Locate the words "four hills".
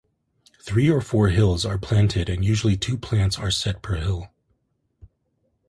0.99-1.63